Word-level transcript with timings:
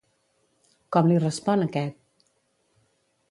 Com 0.95 1.09
li 1.11 1.19
respon 1.25 1.63
aquest? 1.67 1.99